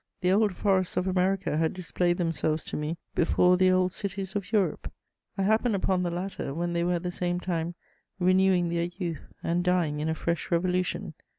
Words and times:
The 0.21 0.31
old 0.31 0.55
forests 0.55 0.97
of 0.97 1.05
America 1.05 1.57
had 1.57 1.73
displayed 1.73 2.17
themselves 2.17 2.63
to 2.63 2.75
me 2.75 2.97
before 3.13 3.55
the 3.55 3.69
old 3.69 3.91
cities 3.91 4.35
of 4.35 4.51
Europe. 4.51 4.91
I 5.37 5.43
happened 5.43 5.75
upon 5.75 6.01
the 6.01 6.09
latter 6.09 6.55
when 6.55 6.73
they 6.73 6.83
were 6.83 6.93
at 6.95 7.03
the 7.03 7.11
same 7.11 7.39
time 7.39 7.75
renewing 8.17 8.69
their 8.69 8.89
youth 8.97 9.31
and 9.43 9.63
dying 9.63 9.99
in 9.99 10.09
a 10.09 10.15
fresh 10.15 10.49
revolution. 10.49 11.13